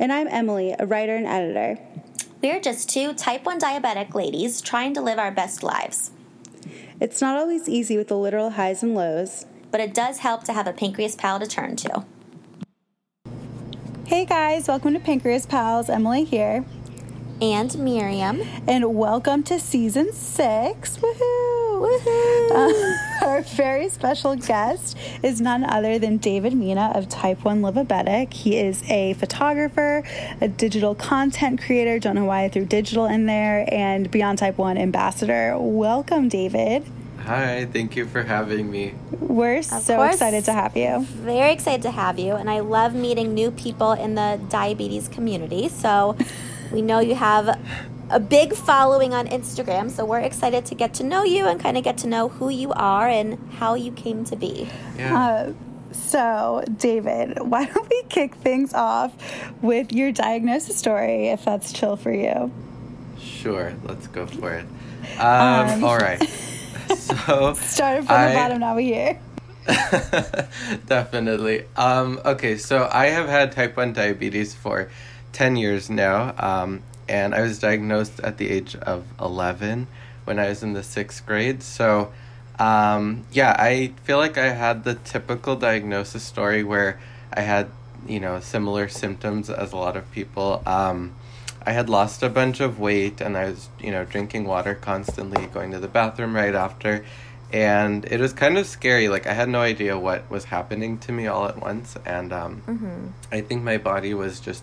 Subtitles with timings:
[0.00, 1.76] And I'm Emily, a writer and editor.
[2.40, 6.12] We're just two type 1 diabetic ladies trying to live our best lives.
[7.00, 9.44] It's not always easy with the literal highs and lows.
[9.72, 12.04] But it does help to have a pancreas pal to turn to.
[14.06, 15.90] Hey guys, welcome to Pancreas Pals.
[15.90, 16.64] Emily here.
[17.42, 18.40] And Miriam.
[18.68, 20.96] And welcome to season six.
[20.98, 22.00] Woohoo!
[22.00, 22.50] Woohoo!
[22.52, 28.32] Uh, our very special guest is none other than David Mina of Type 1 Livabetic.
[28.32, 30.04] He is a photographer,
[30.40, 34.58] a digital content creator, don't know why I threw digital in there, and Beyond Type
[34.58, 35.56] 1 ambassador.
[35.58, 36.84] Welcome, David.
[37.20, 38.94] Hi, thank you for having me.
[39.20, 40.14] We're so course.
[40.14, 41.00] excited to have you.
[41.00, 45.68] Very excited to have you, and I love meeting new people in the diabetes community.
[45.68, 46.16] So,
[46.72, 47.58] we know you have
[48.10, 51.76] a big following on Instagram, so we're excited to get to know you and kind
[51.76, 54.68] of get to know who you are and how you came to be.
[54.96, 55.18] Yeah.
[55.18, 55.52] Uh,
[55.92, 59.12] so, David, why don't we kick things off
[59.62, 62.50] with your diagnosis story, if that's chill for you?
[63.18, 64.66] sure, let's go for it.
[65.18, 66.20] Um, Um, all right.
[66.96, 69.20] So, Started from I- the bottom, now we're here.
[70.86, 71.64] definitely.
[71.76, 74.90] Um, okay, so I have had type 1 diabetes for
[75.32, 79.86] 10 years now, um, and I was diagnosed at the age of 11
[80.24, 81.62] when I was in the sixth grade.
[81.62, 82.12] So,
[82.58, 87.00] um, yeah, I feel like I had the typical diagnosis story where
[87.32, 87.68] I had,
[88.06, 90.62] you know, similar symptoms as a lot of people.
[90.66, 91.14] Um,
[91.64, 95.46] I had lost a bunch of weight and I was, you know, drinking water constantly,
[95.46, 97.04] going to the bathroom right after.
[97.50, 99.08] And it was kind of scary.
[99.08, 101.96] Like, I had no idea what was happening to me all at once.
[102.04, 102.62] And um,
[103.32, 104.62] I think my body was just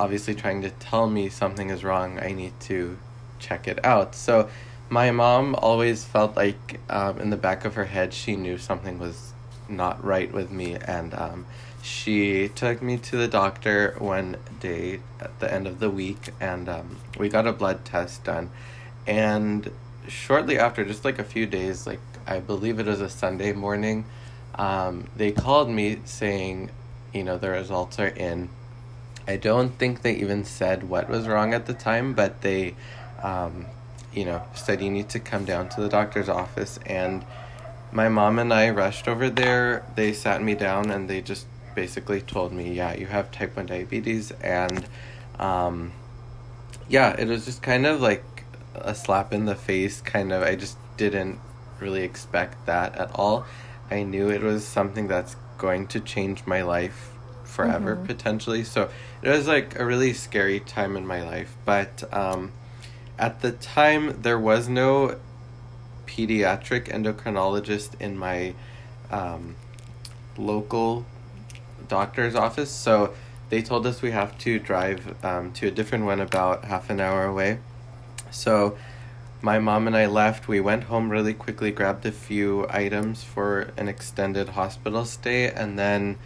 [0.00, 2.18] obviously trying to tell me something is wrong.
[2.18, 2.96] I need to
[3.38, 4.14] check it out.
[4.14, 4.48] So,
[4.88, 8.98] my mom always felt like um, in the back of her head, she knew something
[8.98, 9.32] was
[9.68, 10.74] not right with me.
[10.74, 11.46] And um,
[11.82, 16.68] she took me to the doctor one day at the end of the week, and
[16.68, 18.50] um, we got a blood test done.
[19.06, 19.70] And
[20.08, 24.06] shortly after, just like a few days, like I believe it was a Sunday morning,
[24.56, 26.70] um, they called me saying,
[27.12, 28.48] you know, the results are in.
[29.30, 32.74] I don't think they even said what was wrong at the time, but they,
[33.22, 33.66] um,
[34.12, 36.80] you know, said you need to come down to the doctor's office.
[36.84, 37.24] And
[37.92, 39.86] my mom and I rushed over there.
[39.94, 41.46] They sat me down and they just
[41.76, 44.32] basically told me, yeah, you have type 1 diabetes.
[44.42, 44.84] And
[45.38, 45.92] um,
[46.88, 48.24] yeah, it was just kind of like
[48.74, 50.42] a slap in the face, kind of.
[50.42, 51.38] I just didn't
[51.78, 53.46] really expect that at all.
[53.92, 57.09] I knew it was something that's going to change my life
[57.50, 58.64] forever potentially.
[58.64, 58.88] So
[59.22, 61.54] it was like a really scary time in my life.
[61.64, 62.52] But um,
[63.18, 65.18] at the time, there was no
[66.06, 68.54] pediatric endocrinologist in my
[69.10, 69.56] um,
[70.36, 71.04] local
[71.88, 72.70] doctor's office.
[72.70, 73.14] So
[73.50, 77.00] they told us we have to drive um, to a different one about half an
[77.00, 77.58] hour away.
[78.30, 78.76] So
[79.42, 80.48] my mom and I left.
[80.48, 85.78] We went home really quickly, grabbed a few items for an extended hospital stay, and
[85.78, 86.18] then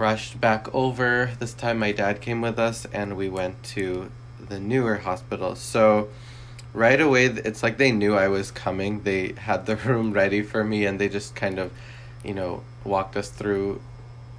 [0.00, 1.30] rushed back over.
[1.38, 4.10] This time my dad came with us, and we went to
[4.48, 5.54] the newer hospital.
[5.54, 6.08] So
[6.72, 9.02] right away, it's like they knew I was coming.
[9.02, 11.70] They had the room ready for me, and they just kind of,
[12.24, 13.80] you know, walked us through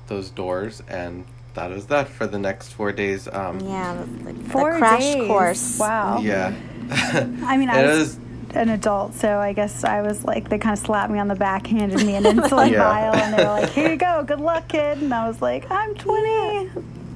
[0.08, 3.28] those doors, and that was that for the next four days.
[3.28, 5.28] Um, Yeah, the, the Four crash days.
[5.28, 5.78] course.
[5.80, 6.20] Wow.
[6.22, 6.54] Yeah.
[6.92, 8.20] I mean, I It was, was-
[8.56, 11.36] an adult, so I guess I was like, they kind of slapped me on the
[11.36, 12.80] back, handed me an insulin Yeah.
[12.80, 15.00] vial, and they were like, here you go, good luck, kid.
[15.00, 16.70] And I was like, I'm 20.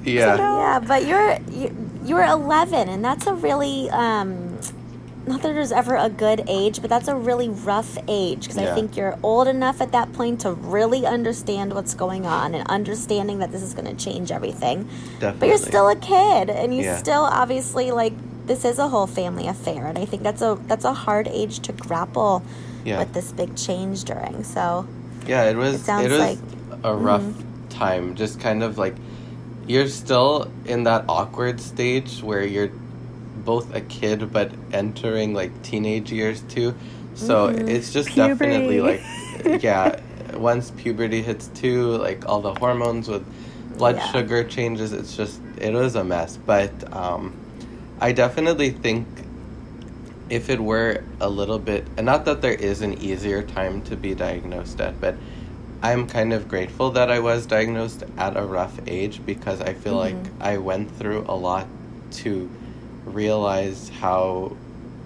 [0.04, 0.36] Yeah.
[0.38, 1.76] Yeah, but you're you,
[2.06, 4.60] you were 11, and that's a really um,
[5.28, 8.76] not that there's ever a good age, but that's a really rough age because I
[8.76, 13.40] think you're old enough at that point to really understand what's going on and understanding
[13.40, 14.84] that this is going to change everything.
[15.20, 15.40] Definitely.
[15.40, 16.98] But you're still a kid, and you Yeah.
[16.98, 18.14] still obviously like
[18.46, 21.60] this is a whole family affair, and I think that's a that's a hard age
[21.62, 22.44] to grapple
[22.84, 23.00] Yeah.
[23.00, 24.44] with this big change during.
[24.44, 24.88] So
[25.28, 25.74] Yeah, it was.
[25.76, 26.86] It It, sounds was like- mm-hmm.
[26.86, 27.24] a rough
[27.70, 28.16] time.
[28.16, 28.96] Just kind of like
[29.68, 32.70] you're still in that awkward stage where you're
[33.44, 36.74] both a kid but entering like teenage years too.
[37.16, 37.68] So Mm-hmm.
[37.70, 39.02] it's just definitely like
[39.64, 40.00] yeah.
[40.36, 43.24] Once puberty hits too, like all the hormones with
[43.78, 44.12] blood Yeah.
[44.12, 44.92] sugar changes.
[44.94, 46.38] It's just it was a mess.
[46.38, 47.34] But um,
[48.00, 49.08] I definitely think
[50.30, 53.96] if it were a little bit, and not that there is an easier time to
[53.96, 55.16] be diagnosed at, but
[55.82, 59.98] I'm kind of grateful that I was diagnosed at a rough age because I feel
[59.98, 60.24] mm-hmm.
[60.24, 61.68] like I went through a lot
[62.24, 62.50] to
[63.06, 64.58] realize how,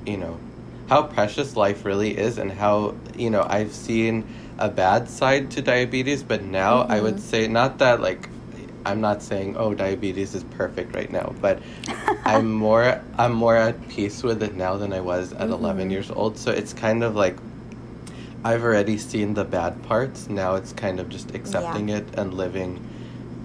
[0.05, 0.39] you know,
[0.87, 4.25] how precious life really is and how, you know, I've seen
[4.57, 7.23] a bad side to diabetes, but now I would mm-hmm.
[7.23, 8.28] say not that like
[8.85, 11.61] I'm not saying oh diabetes is perfect right now, but
[12.25, 15.91] I'm more I'm more at peace with it now than I was at 11 mm-hmm.
[15.91, 16.37] years old.
[16.37, 17.37] So it's kind of like
[18.43, 20.29] I've already seen the bad parts.
[20.29, 22.79] Now it's kind of just accepting it and living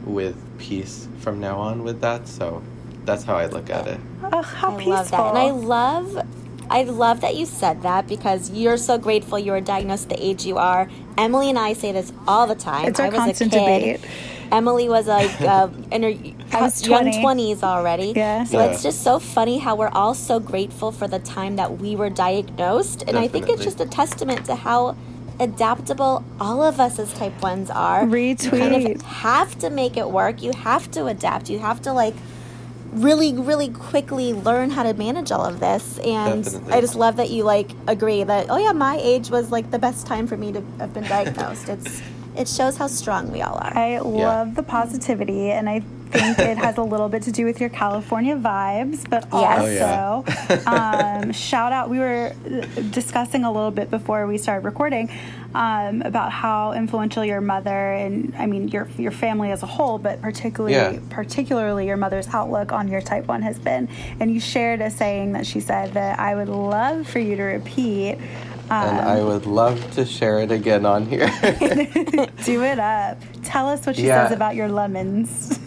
[0.04, 2.28] with peace from now on with that.
[2.28, 2.62] So
[3.04, 4.00] that's how I look at it.
[4.22, 4.92] Oh, how I peaceful.
[4.92, 5.28] love that.
[5.30, 6.26] And I love
[6.70, 10.24] I love that you said that because you're so grateful you were diagnosed at the
[10.24, 10.88] age you are.
[11.18, 12.86] Emily and I say this all the time.
[12.86, 14.00] It's our I was constant a kid.
[14.00, 14.10] debate.
[14.54, 16.14] Emily was like uh, in her
[16.56, 17.22] I was young 20.
[17.24, 18.12] 20s already.
[18.14, 18.44] Yeah.
[18.44, 18.66] So Yeah.
[18.70, 22.10] it's just so funny how we're all so grateful for the time that we were
[22.10, 23.04] diagnosed.
[23.08, 24.96] And I think it's just a testament to how
[25.40, 28.02] adaptable all of us as type 1s are.
[28.04, 28.94] You kind Retweet.
[28.96, 30.42] of have to make it work.
[30.42, 31.50] You have to adapt.
[31.50, 32.14] You have to like
[32.92, 36.72] really really quickly learn how to manage all of this and Definitely.
[36.74, 39.80] i just love that you like agree that oh yeah my age was like the
[39.80, 42.00] best time for me to have been diagnosed it's
[42.36, 46.56] it shows how strong we all are I love the positivity, and I think it
[46.58, 49.80] has a little bit to do with your California vibes, but Yes.
[49.82, 51.88] Oh, also, um, shout out.
[51.90, 52.32] We were
[52.90, 55.10] discussing a little bit before we started recording
[55.54, 59.98] um, about how influential your mother and I mean your your family as a whole,
[59.98, 60.98] but particularly Yeah.
[61.10, 63.88] particularly your mother's outlook on your type one has been.
[64.20, 67.42] And you shared a saying that she said that I would love for you to
[67.42, 68.18] repeat.
[68.70, 71.26] And Um, I would love to share it again on here.
[72.44, 73.18] do it up.
[73.42, 74.24] Tell us what she Yeah.
[74.28, 75.58] says about your lemons.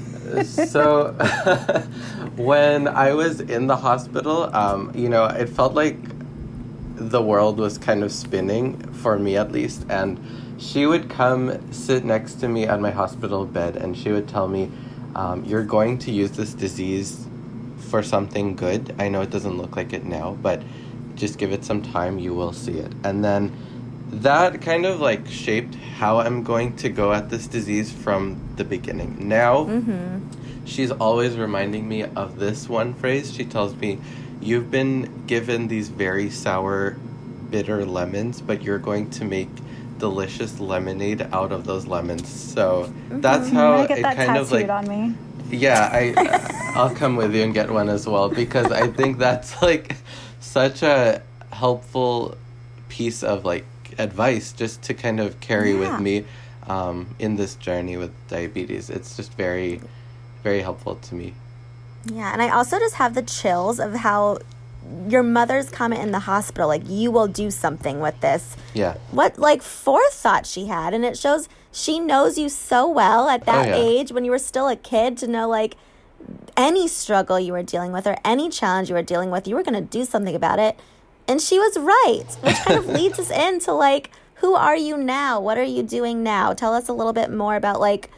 [0.46, 1.14] so
[2.36, 5.98] when I was in the hospital, um, you know, it felt like
[6.96, 10.20] the world was kind of spinning for me at least and
[10.58, 14.48] she would come sit next to me at my hospital bed and she would tell
[14.48, 14.72] me
[15.16, 17.28] um, you're going to use this disease
[17.78, 20.60] for something good i know it doesn't look like it now but
[21.18, 23.52] just give it some time you will see it and then
[24.10, 28.64] that kind of like shaped how i'm going to go at this disease from the
[28.64, 30.20] beginning now mm-hmm.
[30.66, 33.34] she's always reminding me of this one phrase.
[33.34, 34.00] She tells me,
[34.42, 36.92] You've been given these very sour,
[37.50, 39.50] bitter lemons, but you're going to make
[39.98, 42.30] delicious lemonade out of those lemons.
[42.30, 43.22] So mm-hmm.
[43.22, 45.16] that's I'm how it that kind of like on me.
[45.50, 49.60] yeah, I I'll come with you and get one as well because I think that's
[49.62, 49.96] like
[50.48, 51.22] such a
[51.52, 52.36] helpful
[52.90, 53.66] piece of like
[53.98, 55.80] advice just to kind of carry Yeah.
[55.92, 56.26] with me
[56.68, 58.90] um, in this journey with diabetes.
[58.90, 59.82] It's just very
[60.44, 61.34] very helpful to me.
[62.06, 64.40] Yeah, and I also just have the chills of how
[65.10, 68.56] your mother's comment in the hospital, like, you will do something with this.
[68.74, 68.96] Yeah.
[69.12, 70.94] What, like, forethought she had.
[70.94, 73.76] And it shows she knows you so well at that Oh, yeah.
[73.76, 75.76] age when you were still a kid to know, like,
[76.58, 79.64] any struggle you were dealing with or any challenge you were dealing with, you were
[79.64, 80.78] going to do something about it.
[81.28, 85.40] And she was right, which kind of leads us into, like, who are you now?
[85.40, 86.54] What are you doing now?
[86.54, 88.10] Tell us a little bit more about, like,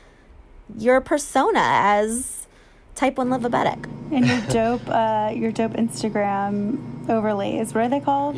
[0.77, 2.47] your persona as
[2.95, 3.86] type 1 livabetic.
[4.12, 7.74] And your dope, uh, your dope Instagram overlays.
[7.74, 8.38] What are they called?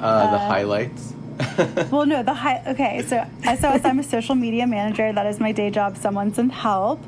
[0.00, 1.14] Uh, the highlights.
[1.90, 2.62] Well, no, the high.
[2.66, 5.12] Okay, so SOS, I'm a social media manager.
[5.12, 5.96] That is my day job.
[5.96, 7.00] Someone some help.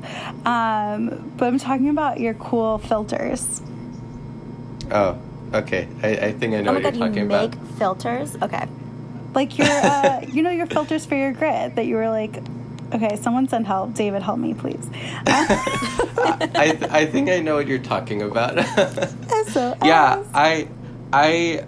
[0.45, 3.61] Um, but I'm talking about your cool filters.
[4.91, 5.17] oh,
[5.53, 5.87] okay.
[6.01, 7.67] I, I think I know Oh my what god, you're you make about.
[7.77, 8.35] filters?
[8.41, 8.67] Okay.
[9.33, 12.37] Like your, uh, you know, your filters for your grid that you were like,
[12.93, 13.93] okay, someone send help.
[13.95, 14.87] David, help me, please.
[15.27, 18.57] I, th- I think I know what you're talking about.
[19.47, 19.77] SOS.
[19.83, 20.67] yeah, I
[21.11, 21.65] I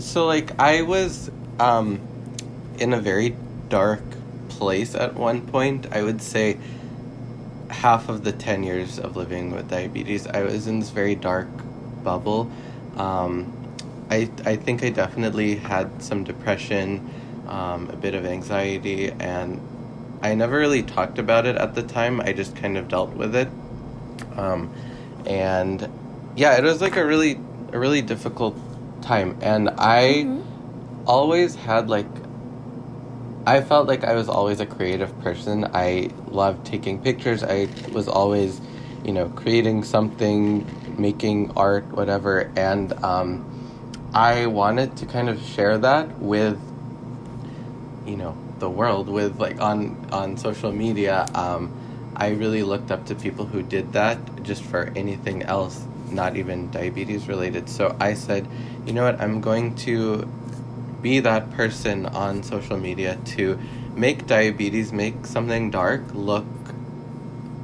[0.00, 2.00] so like I was um
[2.78, 3.34] in a very
[3.68, 4.02] dark
[4.48, 5.86] place at one point.
[5.92, 6.58] I would say
[7.70, 11.48] half of the 10 years of living with diabetes, I was in this very dark
[12.02, 12.50] bubble.
[12.96, 13.52] Um,
[14.10, 17.10] I, I think I definitely had some depression,
[17.48, 19.60] um, a bit of anxiety, and
[20.22, 22.20] I never really talked about it at the time.
[22.20, 23.48] I just kind of dealt with it.
[24.36, 24.72] Um,
[25.26, 25.88] and
[26.36, 27.38] yeah, it was like a really,
[27.72, 28.56] a really difficult
[29.02, 29.36] time.
[29.42, 30.40] And I
[31.06, 32.06] always had like
[33.46, 35.66] I felt like I was always a creative person.
[35.72, 37.44] I loved taking pictures.
[37.44, 38.60] I was always,
[39.04, 40.66] you know, creating something,
[40.98, 42.50] making art, whatever.
[42.56, 43.44] And um,
[44.12, 46.58] I wanted to kind of share that with,
[48.04, 51.26] you know, the world, with like on on social media.
[51.32, 51.72] Um,
[52.16, 56.68] I really looked up to people who did that just for anything else, not even
[56.72, 57.68] diabetes related.
[57.68, 58.48] So I said,
[58.86, 60.26] you know what, I'm going to
[61.06, 63.56] be that person on social media to
[63.94, 66.44] make diabetes, make something dark look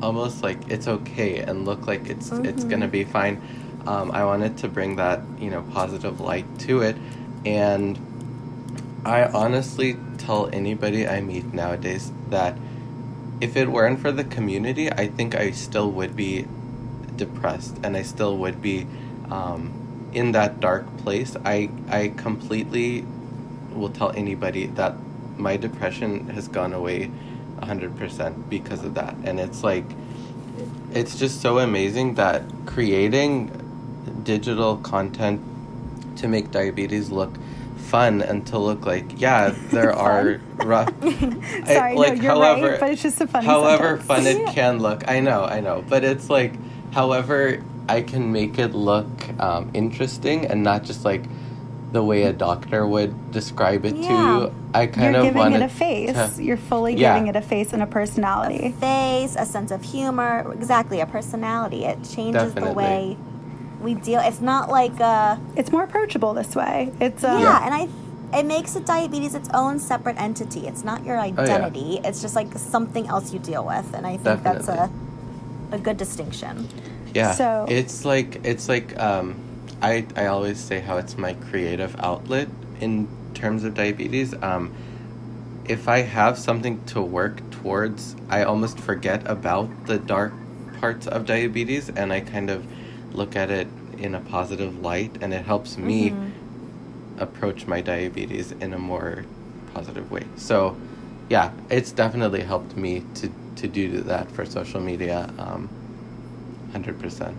[0.00, 3.42] almost like it's okay and look like it's it's gonna be fine.
[3.84, 6.96] Um, I wanted to bring that you know positive light to it,
[7.44, 7.98] and
[9.04, 12.56] I honestly tell anybody I meet nowadays that
[13.40, 16.46] if it weren't for the community, I think I still would be
[17.16, 18.86] depressed and I still would be
[19.32, 19.72] um,
[20.12, 21.36] in that dark place.
[21.44, 23.04] I I completely
[23.74, 24.94] will tell anybody that
[25.36, 27.10] my depression has gone away
[27.60, 29.14] 100% because of that.
[29.24, 29.84] And it's like
[30.92, 33.50] it's just so amazing that creating
[34.24, 35.40] digital content
[36.16, 37.34] to make diabetes look
[37.78, 40.88] fun and to look like yeah there are rough
[41.66, 44.06] Sorry, no, you're right, but it's just a funny however sentence.
[44.06, 46.52] fun it can look i know i know but it's like
[46.92, 49.08] however i can make it look
[49.40, 51.22] um, interesting and not just like
[51.92, 55.24] the way a doctor would describe it to you i kind of want You're of
[55.24, 56.36] giving wanted it a face.
[56.36, 57.12] to- You're fully Yeah.
[57.14, 58.60] giving it a face and a personality.
[58.66, 61.84] A face, a sense of humor, exactly, a personality.
[61.84, 63.16] It changes the way
[63.82, 64.20] we deal.
[64.24, 66.76] It's not like uh It's more approachable this way.
[67.00, 67.82] It's uh, yeah, and I
[68.38, 70.62] it makes it diabetes its own separate entity.
[70.70, 71.88] It's not your identity.
[71.98, 72.08] Oh, yeah.
[72.08, 74.88] It's just like something else you deal with, and I think that's a
[75.72, 76.54] a good distinction.
[77.14, 77.32] Yeah.
[77.32, 79.26] So- it's like it's like um,
[79.82, 82.48] I I always say how it's my creative outlet
[82.80, 84.34] in terms of diabetes.
[84.42, 84.72] Um,
[85.64, 90.32] if I have something to work towards, I almost forget about the dark
[90.80, 92.64] parts of diabetes, and I kind of
[93.14, 97.22] look at it in a positive light, and it helps me Mm-hmm.
[97.22, 99.24] approach my diabetes in a more
[99.74, 100.24] positive way.
[100.36, 100.76] So,
[101.28, 105.28] yeah, it's definitely helped me to to do that for social media.
[105.38, 105.68] Um,
[106.72, 107.36] Hundred percent.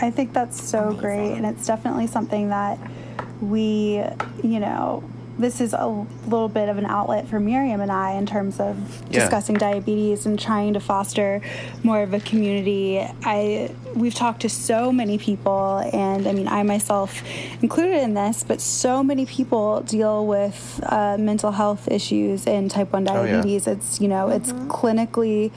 [0.00, 1.00] I think that's so Amazing.
[1.00, 2.78] great, and it's definitely something that
[3.40, 4.02] we,
[4.42, 5.04] you know,
[5.38, 5.86] this is a
[6.26, 8.76] little bit of an outlet for Miriam and I in terms of
[9.10, 9.20] Yeah.
[9.20, 11.40] discussing diabetes and trying to foster
[11.82, 13.00] more of a community.
[13.24, 17.22] I we've talked to so many people, and I mean, I myself
[17.62, 22.92] included in this, but so many people deal with uh, mental health issues and type
[22.92, 23.32] one Oh, yeah.
[23.32, 23.66] diabetes.
[23.66, 25.50] It's you know, it's clinically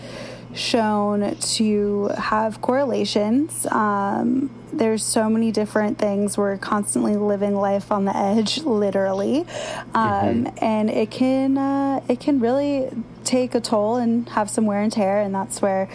[0.55, 3.65] shown to have correlations.
[3.67, 6.37] Um, there's so many different things.
[6.37, 9.45] We're constantly living life on the edge, literally,
[9.93, 12.89] um, and it can uh, it can really
[13.23, 15.21] take a toll and have some wear and tear.
[15.21, 15.89] And that's where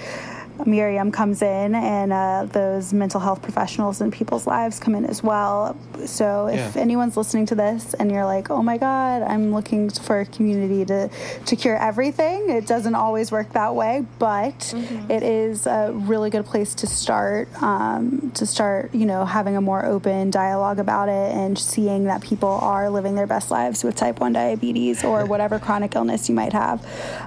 [0.67, 5.23] Miriam comes in, and uh, those mental health professionals in people's lives come in as
[5.23, 5.77] well.
[6.07, 6.83] So if Yeah.
[6.83, 10.85] anyone's listening to this and you're like, "Oh my God, I'm looking for a community
[10.87, 11.09] to
[11.47, 14.75] to cure everything," it doesn't always work that way, but
[15.09, 17.49] it is a really good place to start.
[17.63, 22.21] Um, to start, you know, having a more open dialogue about it and seeing that
[22.23, 26.35] people are living their best lives with type one diabetes or whatever chronic illness you
[26.35, 26.85] might have.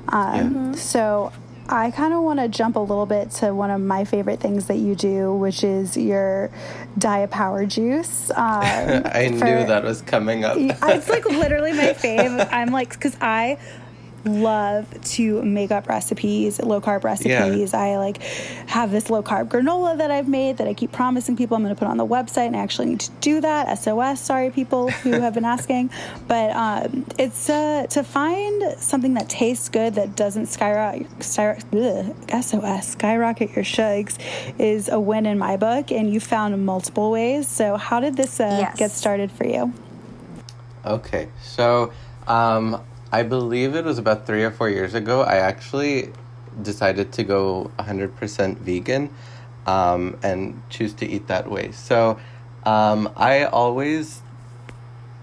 [0.09, 1.31] Um, So.
[1.69, 4.67] I kind of want to jump a little bit to one of my favorite things
[4.67, 6.51] that you do, which is your
[6.97, 8.31] Diet Power Juice.
[8.43, 10.57] Um, I knew for- that was coming up.
[10.57, 12.49] it's like literally my fave.
[12.51, 13.57] I'm like, because I
[14.25, 17.73] love to make up recipes, low carb recipes.
[17.73, 18.21] I like
[18.67, 21.75] have this low carb granola that I've made that I keep promising people I'm going
[21.75, 23.77] to put on the website, and I actually need to do that.
[23.79, 25.89] SOS, sorry people who have been asking,
[26.27, 32.15] but um, it's uh, to find something that tastes good that doesn't skyrocket, sky, ugh,
[32.43, 34.17] SOS skyrocket your shugs
[34.59, 37.47] is a win in my book, and you found multiple ways.
[37.47, 38.77] So how did this uh, Yes.
[38.77, 39.73] get started for you?
[40.85, 41.91] Okay, so
[42.27, 42.81] um,
[43.13, 45.21] I believe it was about three or four years ago.
[45.21, 46.11] I actually
[46.59, 49.11] decided to go 100% vegan
[49.67, 51.71] um, and choose to eat that way.
[51.73, 52.19] So
[52.63, 54.23] um, I always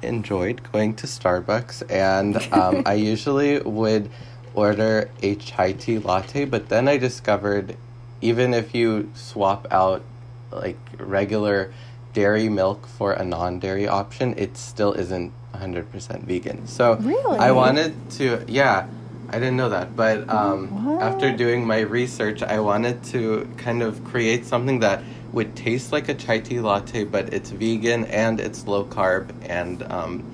[0.02, 4.08] enjoyed going to Starbucks, and um, I usually would
[4.54, 7.76] order a chai tea latte, but then I discovered
[8.20, 10.04] even if you swap out
[10.52, 11.72] like regular
[12.12, 16.66] dairy milk for a non-dairy option, it still isn't 100% vegan.
[16.66, 17.38] So Really?
[17.38, 18.86] I wanted to yeah,
[19.28, 24.04] I didn't know that, but um, after doing my research, I wanted to kind of
[24.04, 25.02] create something that
[25.32, 29.82] would taste like a chai tea latte, but it's vegan and it's low carb and
[29.84, 30.24] um,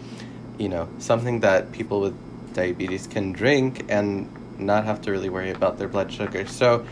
[0.58, 5.50] you know something that people with diabetes can drink and not have to really worry
[5.50, 6.46] about their blood sugar.
[6.46, 6.87] So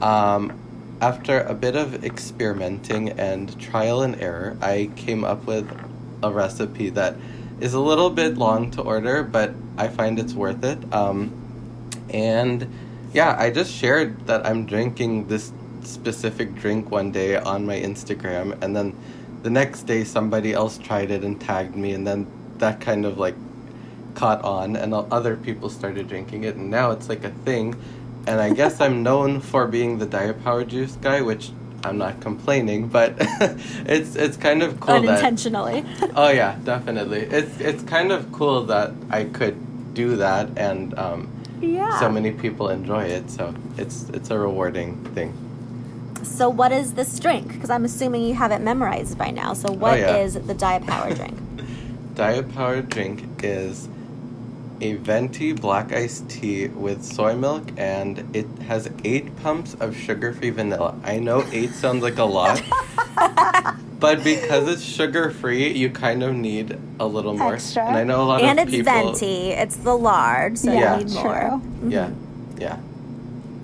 [0.00, 0.58] um,
[1.00, 5.70] after a bit of experimenting and trial and error, I came up with
[6.22, 7.16] a recipe that
[7.60, 10.78] is a little bit long to order, but I find it's worth it.
[10.92, 11.32] Um,
[12.10, 12.68] and
[13.12, 15.52] yeah, I just shared that I'm drinking this
[15.82, 18.96] specific drink one day on my Instagram, and then
[19.42, 22.26] the next day somebody else tried it and tagged me, and then
[22.58, 23.34] that kind of like
[24.14, 27.74] caught on, and other people started drinking it, and now it's like a thing.
[28.26, 31.52] And I guess I'm known for being the diet power juice guy, which
[31.84, 33.14] I'm not complaining, but
[33.86, 35.80] it's it's kind of cool unintentionally.
[36.00, 37.20] That, oh yeah, definitely.
[37.20, 41.98] It's it's kind of cool that I could do that, and um, yeah.
[41.98, 43.30] so many people enjoy it.
[43.30, 45.32] So it's it's a rewarding thing.
[46.22, 47.48] So what is this drink?
[47.48, 49.54] Because I'm assuming you have it memorized by now.
[49.54, 50.16] So what oh, yeah.
[50.16, 51.38] is the Diet Power drink?
[52.14, 53.88] Diet Power drink is
[54.80, 60.50] a venti black iced tea with soy milk, and it has eight pumps of sugar-free
[60.50, 60.94] vanilla.
[61.04, 62.62] I know eight sounds like a lot,
[64.00, 67.54] but because it's sugar-free, you kind of need a little more.
[67.54, 67.84] Extra.
[67.86, 68.92] And I know a lot and of people.
[68.92, 69.50] And it's venti.
[69.50, 70.98] It's the large, so Yeah.
[70.98, 71.22] you need True.
[71.22, 71.34] more.
[71.34, 71.90] Mm-hmm.
[71.90, 72.10] Yeah,
[72.58, 72.78] yeah.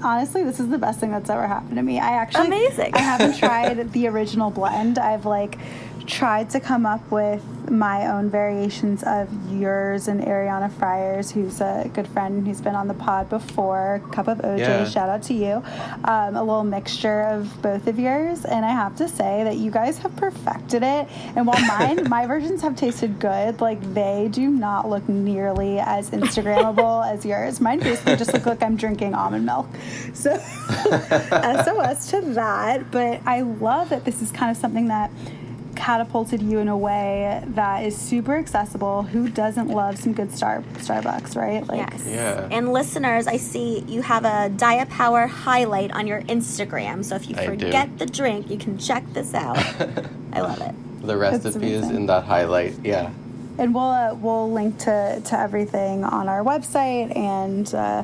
[0.02, 1.99] Honestly, this is the best thing that's ever happened to me.
[1.99, 2.94] I actually Amazing.
[2.94, 4.99] I haven't tried the original blend.
[4.99, 5.58] I've like
[6.06, 11.90] tried to come up with my own variations of yours and Ariana Fryers, who's a
[11.94, 14.00] good friend who's been on the pod before.
[14.12, 14.84] Cup of OJ, Yeah.
[14.88, 15.62] shout out to you.
[16.04, 19.70] Um, a little mixture of both of yours, and I have to say that you
[19.72, 21.08] guys have perfected it.
[21.34, 26.10] And while mine, my versions have tasted good, like they do not look nearly as
[26.10, 27.60] Instagrammable as yours.
[27.60, 29.66] Mine basically just look like I'm drinking almond milk.
[30.14, 30.36] So
[31.64, 32.90] SOS to that.
[32.90, 35.10] But I love that this is kind of something that
[35.76, 39.02] catapulted you in a way that is super accessible.
[39.02, 41.66] Who doesn't love some good Star Starbucks, right?
[41.66, 42.06] Like Yes.
[42.09, 42.49] Yeah.
[42.50, 47.04] And listeners, I see you have a Diet Power highlight on your Instagram.
[47.04, 47.52] So if you I do.
[47.52, 49.59] forget the drink, you can check this out.
[50.33, 50.75] I love it.
[51.06, 51.97] The recipe is amazing.
[51.97, 52.75] in that highlight.
[52.85, 53.11] Yeah.
[53.59, 58.02] and we'll uh, we'll link to to everything on our website and uh,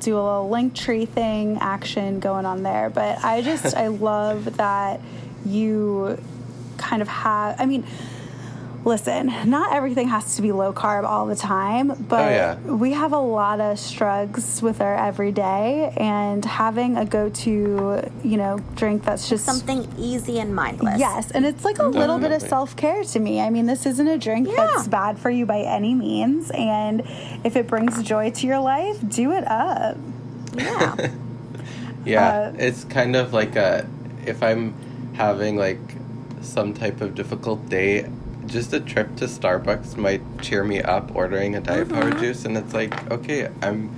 [0.00, 2.88] do a little link tree thing action going on there.
[2.90, 5.00] But I just I love that
[5.44, 6.18] you
[6.78, 7.60] kind of have.
[7.60, 7.84] I mean.
[8.84, 12.54] Listen, not everything has to be low carb all the time, but Oh, yeah.
[12.60, 18.60] we have a lot of struggles with our everyday, and having a go-to, you know,
[18.76, 20.98] drink that's just Something easy and mindless.
[21.00, 23.40] Yes, and it's like a little bit of self care to me.
[23.40, 24.54] I mean, this isn't a drink Yeah.
[24.74, 27.02] that's bad for you by any means, and
[27.44, 29.96] if it brings joy to your life, do it up.
[30.56, 30.94] Yeah.
[32.04, 33.86] Yeah, Uh, it's kind of like a
[34.24, 34.72] if I'm
[35.14, 35.80] having like
[36.42, 38.08] some type of difficult day,
[38.46, 42.20] just a trip to Starbucks might cheer me up ordering a diet power Mm-hmm.
[42.20, 43.94] juice and it's like, okay, I'm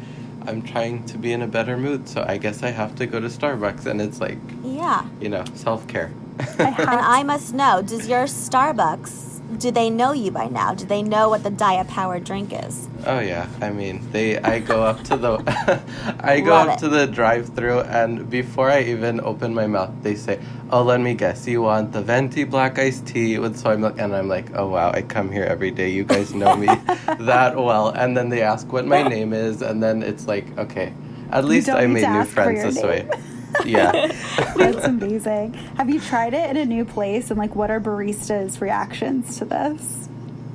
[0.47, 3.21] I'm trying to be in a better mood, so I guess I have to go
[3.21, 5.07] to Starbucks and it's like, yeah.
[5.21, 6.11] you know, self-care.
[6.59, 10.75] I And I must know, does your Starbucks, do they know you by now?
[10.75, 12.89] Do they know what the Diet Power drink is?
[13.07, 15.39] Oh yeah, I mean, they I go up to the
[16.21, 16.81] I go Love up it.
[16.81, 20.39] to the drive-through and before I even open my mouth, they say,
[20.71, 21.47] "Oh, let me guess.
[21.47, 24.91] You want the venti black iced tea with soy milk?" And I'm like, "Oh wow,
[24.93, 25.91] I come here every day.
[25.91, 26.67] You guys know me
[27.21, 30.93] that well." And then they ask what my name is, and then it's like, "Okay,
[31.31, 33.09] at least I made new friends this way."
[33.65, 34.07] yeah.
[34.57, 35.55] that's amazing.
[35.77, 39.45] Have you tried it in a new place, and like, what are baristas' reactions to
[39.45, 40.09] this?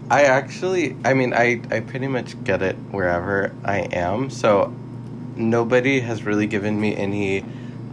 [0.10, 4.30] I actually, I mean, I, I pretty much get it wherever I am.
[4.30, 4.74] So
[5.36, 7.44] nobody has really given me any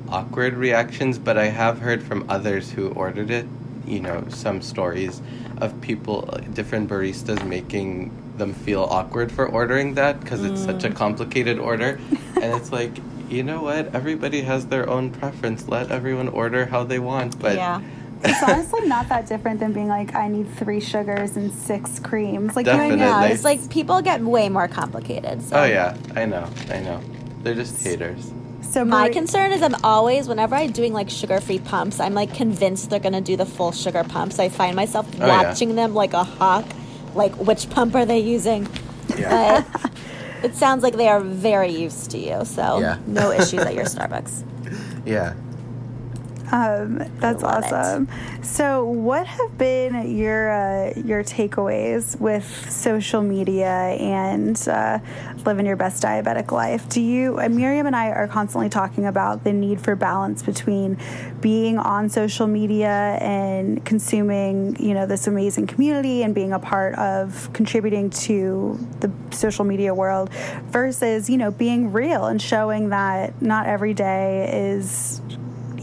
[0.08, 3.46] awkward reactions, but I have heard from others who ordered it,
[3.86, 5.22] you know, some stories
[5.58, 10.90] of people, different baristas making them feel awkward for ordering that because it's such a
[10.90, 10.96] mm.
[10.96, 11.98] complicated order.
[12.42, 12.94] and it's like,
[13.32, 13.94] you know what?
[13.94, 15.66] Everybody has their own preference.
[15.68, 17.38] Let everyone order how they want.
[17.38, 17.80] But yeah.
[18.24, 22.54] It's honestly not that different than being like, I need three sugars and six creams.
[22.54, 22.90] Like, Definitely.
[22.92, 25.42] you know, it's like people get way more complicated.
[25.42, 25.56] So.
[25.56, 27.00] oh, yeah, I know, I know.
[27.42, 28.30] They're just haters.
[28.60, 32.14] so My bari- concern is I'm always, whenever I'm doing like sugar free pumps, I'm
[32.14, 34.32] like convinced they're going to do the full sugar pump.
[34.34, 35.42] So I find myself Oh, yeah.
[35.42, 36.66] watching them like a hawk.
[37.16, 38.68] Like, which pump are they using?
[39.18, 39.64] Yeah.
[39.72, 39.90] But
[40.42, 42.44] it sounds like they are very used to you.
[42.44, 42.98] So Yeah.
[43.06, 44.44] no issues at your Starbucks.
[45.04, 45.34] Yeah.
[46.52, 47.72] Um, that's love it.
[47.72, 48.08] awesome.
[48.42, 54.98] So, what have been your uh, your takeaways with social media and uh,
[55.46, 56.86] living your best diabetic life?
[56.90, 60.98] Do you, uh, Miriam and I are constantly talking about the need for balance between
[61.40, 66.94] being on social media and consuming, you know, this amazing community and being a part
[66.96, 70.30] of contributing to the social media world
[70.66, 75.22] versus, you know, being real and showing that not every day is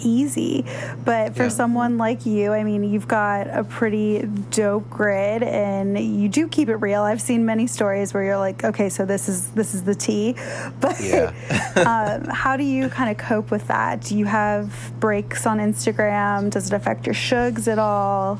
[0.05, 0.65] easy.
[1.05, 1.49] But for Yeah.
[1.49, 6.69] someone like you, I mean, you've got a pretty dope grid and you do keep
[6.69, 7.01] it real.
[7.03, 10.35] I've seen many stories where you're like, okay, so this is this is the tea.
[10.79, 11.31] But Yeah.
[11.75, 14.01] um, how do you kind of cope with that?
[14.01, 16.49] Do you have breaks on Instagram?
[16.49, 18.39] Does it affect your shugs at all?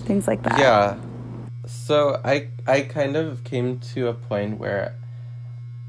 [0.00, 0.58] Things like that.
[0.58, 0.96] Yeah.
[1.66, 4.94] So I I kind of came to a point where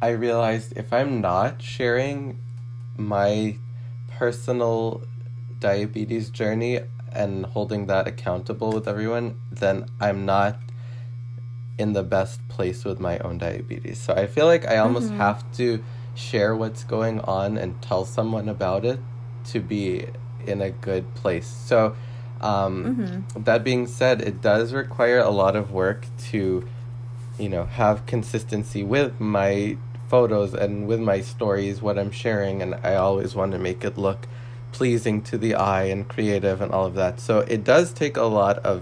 [0.02, 2.38] I realized if I'm not sharing
[2.98, 3.58] my
[4.18, 5.02] personal
[5.60, 6.80] diabetes journey
[7.12, 10.60] and holding that accountable with everyone, then I'm not
[11.78, 14.00] in the best place with my own diabetes.
[14.00, 18.48] So I feel like I almost have to share what's going on and tell someone
[18.48, 19.00] about it
[19.46, 20.08] to be
[20.48, 21.48] in a good place.
[21.48, 21.96] So
[22.42, 26.66] um, that being said, it does require a lot of work to,
[27.38, 29.78] you know, have consistency with my
[30.16, 33.98] photos and with my stories, what I'm sharing, and I always want to make it
[33.98, 34.22] look
[34.72, 37.20] pleasing to the eye and creative and all of that.
[37.20, 38.78] So it does take a lot of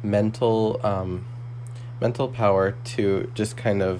[0.00, 1.24] mental um,
[2.00, 3.04] mental power to
[3.34, 3.96] just kind of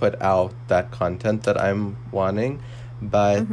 [0.00, 2.60] put out that content that I'm wanting,
[3.00, 3.46] but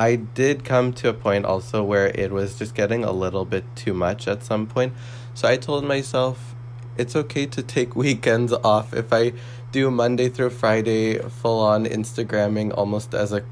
[0.00, 3.64] I did come to a point also where it was just getting a little bit
[3.76, 4.94] too much at some point.
[5.34, 6.56] So I told myself
[6.96, 8.92] it's okay to take weekends off.
[8.92, 9.32] If I
[9.72, 13.42] do Monday through Friday full on Instagramming almost as a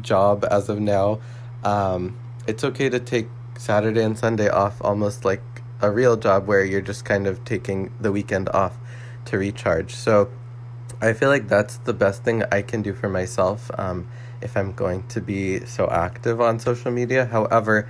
[0.00, 1.20] job as of now,
[1.62, 5.42] um, it's okay to take Saturday and Sunday off almost like
[5.80, 8.78] a real job where you're just kind of taking the weekend off
[9.26, 9.94] to recharge.
[9.94, 10.30] So
[11.00, 14.08] I feel like that's the best thing I can do for myself um,
[14.40, 17.26] if I'm going to be so active on social media.
[17.26, 17.88] However,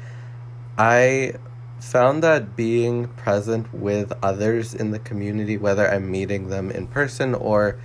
[0.77, 1.35] I
[1.81, 7.35] found that being present with others in the community, whether I'm meeting them in person
[7.35, 7.79] or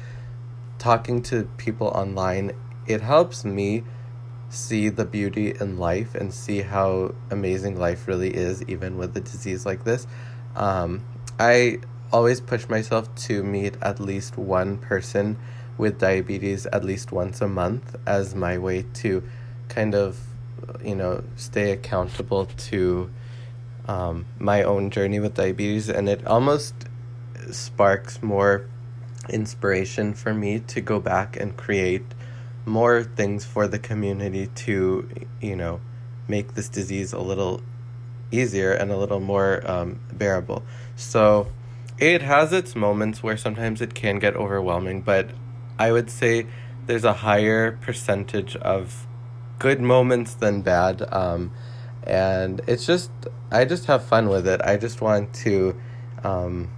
[0.80, 2.54] talking to people online,
[2.88, 3.84] it helps me
[4.50, 9.22] see the beauty in life and see how amazing life really is, even with a
[9.22, 10.08] disease like this.
[10.56, 11.04] Um,
[11.40, 11.80] I
[12.12, 15.38] always push myself to meet at least one person
[15.78, 19.24] with diabetes at least once a month as my way to
[19.70, 20.20] kind of,
[20.84, 23.10] you know, stay accountable to
[23.88, 25.90] um, my own journey with diabetes.
[25.90, 26.74] And it almost
[27.52, 28.68] sparks more
[29.30, 32.06] inspiration for me to go back and create
[32.66, 35.10] more things for the community to,
[35.42, 35.82] you know,
[36.28, 37.62] make this disease a little
[38.32, 40.64] easier and a little more um, bearable.
[40.96, 41.48] So
[41.98, 45.32] it has its moments where sometimes it can get overwhelming, but
[45.78, 46.48] I would say
[46.86, 49.08] there's a higher percentage of
[49.60, 51.02] good moments than bad.
[51.14, 51.52] Um,
[52.04, 53.12] and it's just,
[53.52, 54.62] I just have fun with it.
[54.64, 55.80] I just want to,
[56.24, 56.70] um,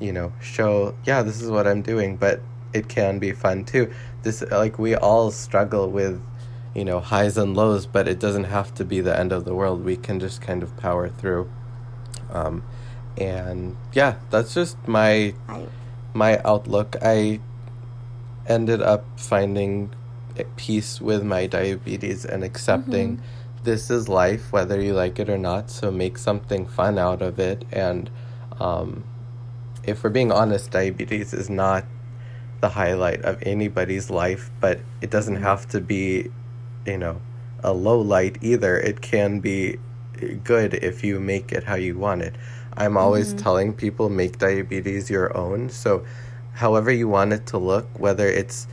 [0.00, 2.40] you know, show, yeah, this is what I'm doing, but
[2.72, 3.92] it can be fun too.
[4.22, 6.20] This, like, we all struggle with,
[6.74, 9.54] you know, highs and lows, but it doesn't have to be the end of the
[9.54, 9.84] world.
[9.84, 11.50] We can just kind of power through.
[12.30, 12.62] Um,
[13.16, 15.34] and yeah, that's just my
[16.14, 16.96] my outlook.
[17.02, 17.40] I
[18.46, 19.90] ended up finding
[20.56, 23.20] peace with my diabetes and accepting
[23.68, 25.70] this is life, whether you like it or not.
[25.70, 27.66] So make something fun out of it.
[27.70, 28.08] And
[28.58, 29.04] um,
[29.84, 31.84] if we're being honest, diabetes is not
[32.62, 36.30] the highlight of anybody's life, but it doesn't have to be,
[36.86, 37.20] you know,
[37.62, 38.78] a low light either.
[38.78, 39.76] It can be
[40.42, 42.34] good if you make it how you want it.
[42.74, 45.68] I'm always telling people make diabetes your own.
[45.68, 46.06] So,
[46.54, 48.66] however you want it to look, whether it's,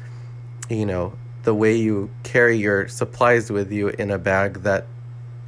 [0.69, 1.13] you know,
[1.45, 4.85] the way you carry your supplies with you in a bag that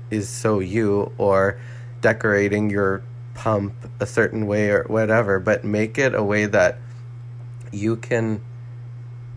[0.10, 1.60] is so you, or
[2.02, 6.78] decorating your pump a certain way or whatever, but make it a way that
[7.72, 8.42] you can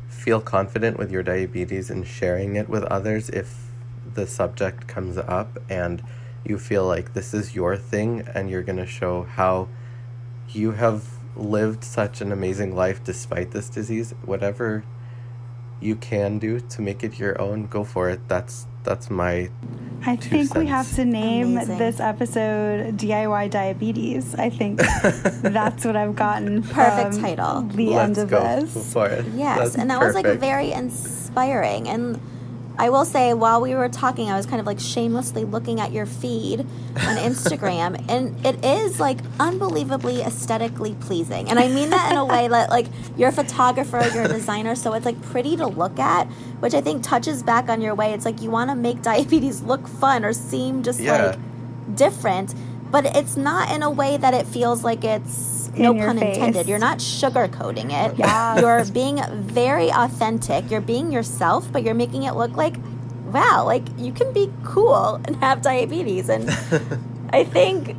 [0.09, 3.71] feel confident with your diabetes and sharing it with others if
[4.15, 6.03] the subject comes up and
[6.45, 9.69] you feel like this is your thing and you're going to show how
[10.51, 11.05] you have
[11.37, 14.85] lived such an amazing life despite this disease whatever
[15.81, 19.49] you can do to make it your own go for it that's that's my
[20.03, 21.77] I Two think we have to name Amazing.
[21.77, 24.35] this episode DIY Diabetes.
[24.35, 24.81] I think
[25.43, 27.63] that's what I've gotten Perfect from title.
[27.63, 28.93] the let's end of go this.
[28.95, 31.87] for it Yes, That's and that was like very inspiring.
[31.89, 32.19] And
[32.81, 35.93] I will say, while we were talking, I was kind of like shamelessly looking at
[35.93, 36.67] your feed on
[37.29, 41.51] Instagram, and it is like unbelievably aesthetically pleasing.
[41.51, 42.87] And I mean that in a way that like
[43.19, 46.27] you're a photographer, you're a designer, so it's like pretty to look at,
[46.61, 48.15] which I think touches back on your way.
[48.15, 51.27] It's like you want to make diabetes look fun or seem just Yeah.
[51.27, 52.55] like different,
[52.91, 56.37] but it's not in a way that it feels like it's no pun face.
[56.37, 56.69] intended.
[56.69, 58.19] You're not sugarcoating it.
[58.19, 58.61] Yes.
[58.61, 60.71] You're being very authentic.
[60.71, 62.77] You're being yourself, but you're making it look like
[63.33, 66.29] wow, like you can be cool and have diabetes.
[66.29, 66.51] And
[67.33, 67.97] I think,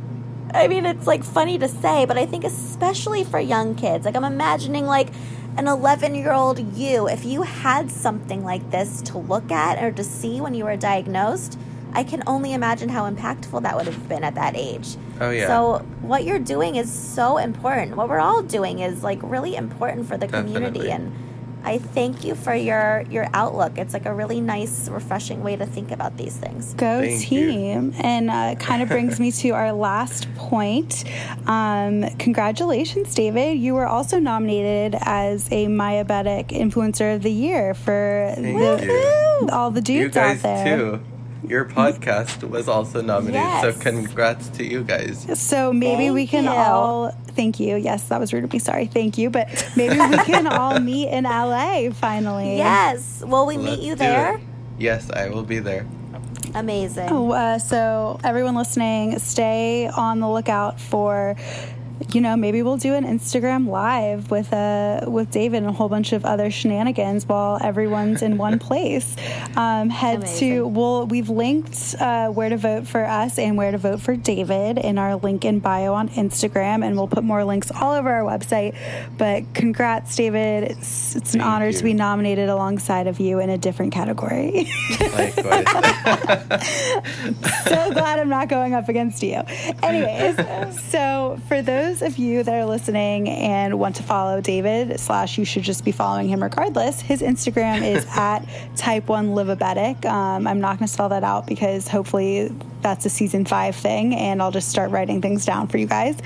[0.54, 4.16] I mean, it's like funny to say, but I think especially for young kids, like
[4.16, 5.08] I'm imagining like
[5.56, 9.90] an 11 year old you, if you had something like this to look at or
[9.92, 11.58] to see when you were diagnosed,
[11.92, 14.96] I can only imagine how impactful that would have been at that age.
[15.20, 15.46] Oh, yeah.
[15.46, 17.96] So what you're doing is so important.
[17.96, 21.12] What we're all doing is like really important for the community and
[21.64, 23.78] I thank you for your your outlook.
[23.78, 26.74] It's like a really nice, refreshing way to think about these things.
[26.74, 27.50] Go Thank you.
[27.52, 27.94] team.
[27.98, 31.04] And uh, kind of brings me to our last point.
[31.46, 33.58] Um, congratulations, David.
[33.58, 39.80] You were also nominated as a Mayabetic Influencer of the Year for the, all the
[39.80, 40.76] You dudes out there.
[40.76, 41.00] too.
[41.46, 43.62] Your podcast was also nominated, Yes.
[43.62, 45.26] so congrats to you guys.
[45.40, 46.50] So maybe we can you.
[46.50, 47.76] all thank you.
[47.76, 48.58] Yes, that was rude of me.
[48.58, 48.86] Sorry.
[48.86, 49.28] Thank you.
[49.28, 52.56] But maybe we can all meet in LA finally.
[52.58, 53.22] Yes.
[53.26, 54.34] Will we meet Let's you there?
[54.36, 54.40] it.
[54.78, 55.86] Yes, I will be there.
[56.54, 57.08] Amazing.
[57.10, 61.34] Oh, uh, so everyone listening, stay on the lookout for.
[62.12, 65.88] You know, maybe we'll do an Instagram live with uh, with David and a whole
[65.88, 69.16] bunch of other shenanigans while everyone's in one place.
[69.56, 73.78] Um, head to well, we've linked uh, where to vote for us and where to
[73.78, 77.70] vote for David in our link in bio on Instagram, and we'll put more links
[77.70, 78.76] all over our website.
[79.16, 80.64] But congrats, David!
[80.64, 81.72] It's it's an Thank honor you.
[81.72, 84.70] to be nominated alongside of you in a different category.
[85.00, 85.66] Likewise.
[87.64, 89.42] so glad I'm not going up against you.
[89.82, 95.36] Anyways, so for those of you that are listening and want to follow David, slash,
[95.36, 97.00] you should just be following him regardless.
[97.00, 100.04] His Instagram is at type one livabetic.
[100.04, 102.50] Um, I'm not going to spell that out because hopefully
[102.82, 106.16] that's a season five thing, and I'll just start writing things down for you guys.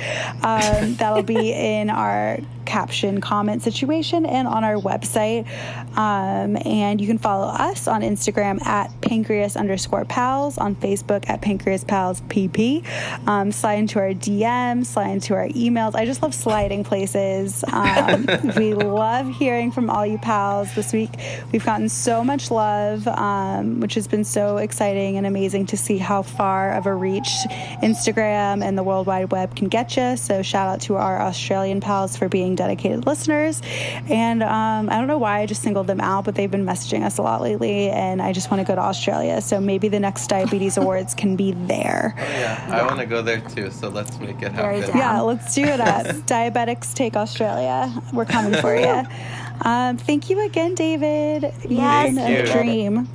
[0.42, 5.47] Um, that'll be in our caption comment situation and on our website.
[5.97, 11.40] Um, and you can follow us on Instagram at pancreas underscore pals, on Facebook at
[11.40, 12.85] pancreas pals pp.
[13.27, 15.95] Um, slide into our DMs, slide into our emails.
[15.95, 17.64] I just love sliding places.
[17.73, 20.75] Um, we love hearing from all you pals.
[20.75, 21.11] This week
[21.53, 25.99] we've gotten so much love, um, which has been so exciting and amazing to see
[25.99, 27.29] how far of a reach
[27.83, 30.17] Instagram and the World Wide Web can get you.
[30.17, 33.61] So shout out to our Australian pals for being dedicated listeners.
[34.09, 37.05] And um, I don't know why I just singled them out, but they've been messaging
[37.05, 39.41] us a lot lately, and I just want to go to Australia.
[39.41, 42.15] So maybe the next Diabetes Awards can be there.
[42.17, 44.97] yeah, I want to go there too, so let's make it happen.
[44.97, 46.07] Yeah, let's do it up.
[46.27, 47.93] Diabetics take Australia.
[48.13, 49.03] We're coming for you.
[49.63, 51.45] Um, thank you again, David.
[51.63, 52.53] You've Yes, been a Thank you.
[52.53, 53.09] dream.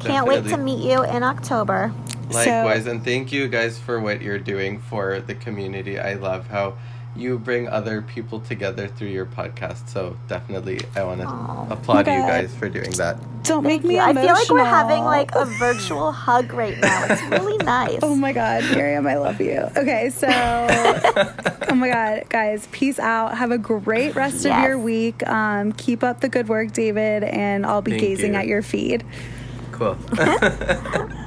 [0.00, 1.92] Can't wait to meet you in October.
[2.34, 5.98] Likewise, and thank you guys for what you're doing for the community.
[5.98, 6.76] I love how
[7.16, 9.88] you bring other people together through your podcast.
[9.88, 11.28] So definitely, I want to
[11.72, 13.18] applaud my you guys for doing that.
[13.42, 17.06] Don't make me I feel like we're having like a virtual hug right now.
[17.08, 17.98] It's really nice.
[18.02, 19.58] Oh my God, Miriam, I love you.
[19.76, 23.36] Okay, so, oh my God, guys, peace out.
[23.36, 25.26] Have a great rest of your week.
[25.26, 28.38] Um, keep up the good work, David, and I'll be Thank gazing you.
[28.38, 29.04] at your feed.
[29.72, 29.96] Cool.